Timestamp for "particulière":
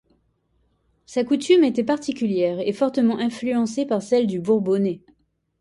1.83-2.59